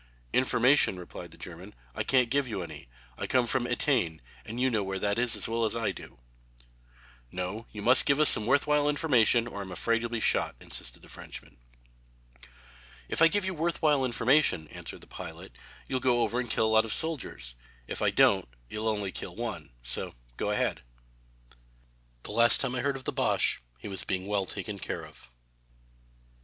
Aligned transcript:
"Information," 0.33 0.97
replied 0.97 1.29
the 1.29 1.37
German, 1.37 1.75
"I 1.93 2.01
can't 2.03 2.31
give 2.31 2.47
you 2.47 2.63
any. 2.63 2.87
I 3.19 3.27
come 3.27 3.45
from 3.45 3.67
Etain, 3.67 4.19
and 4.45 4.59
you 4.59 4.71
know 4.71 4.81
where 4.83 4.97
that 4.97 5.19
is 5.19 5.35
as 5.35 5.47
well 5.47 5.63
as 5.63 5.75
I 5.75 5.91
do." 5.91 6.17
"No, 7.31 7.67
you 7.71 7.83
must 7.83 8.07
give 8.07 8.19
us 8.19 8.27
some 8.27 8.47
worth 8.47 8.65
while 8.65 8.89
information, 8.89 9.45
or 9.45 9.61
I'm 9.61 9.71
afraid 9.71 10.01
you'll 10.01 10.09
be 10.09 10.19
shot," 10.19 10.55
insisted 10.59 11.03
the 11.03 11.07
Frenchman. 11.07 11.59
"If 13.09 13.21
I 13.21 13.27
give 13.27 13.45
you 13.45 13.53
worth 13.53 13.79
while 13.83 14.03
information," 14.03 14.67
answered 14.69 15.01
the 15.01 15.05
pilot, 15.05 15.55
"you'll 15.87 15.99
go 15.99 16.21
over 16.23 16.39
and 16.39 16.49
kill 16.49 16.65
a 16.65 16.73
lot 16.73 16.83
of 16.83 16.91
soldiers, 16.91 17.53
and 17.87 17.91
if 17.91 18.01
I 18.01 18.09
don't 18.09 18.47
you'll 18.71 18.89
only 18.89 19.11
kill 19.11 19.35
one 19.35 19.69
so 19.83 20.15
go 20.35 20.49
ahead." 20.49 20.81
The 22.23 22.31
last 22.31 22.59
time 22.59 22.73
I 22.73 22.81
heard 22.81 22.95
of 22.95 23.03
the 23.03 23.13
Boche 23.13 23.61
he 23.77 23.87
was 23.87 24.03
being 24.03 24.25
well 24.25 24.47
taken 24.47 24.79
care 24.79 25.03
of. 25.05 25.29